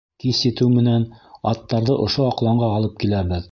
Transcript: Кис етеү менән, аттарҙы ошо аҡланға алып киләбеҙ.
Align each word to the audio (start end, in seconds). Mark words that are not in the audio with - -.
Кис 0.21 0.37
етеү 0.45 0.69
менән, 0.77 1.05
аттарҙы 1.53 1.99
ошо 2.07 2.27
аҡланға 2.33 2.73
алып 2.79 2.99
киләбеҙ. 3.05 3.49